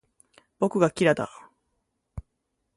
[0.57, 1.29] 僕がキラだ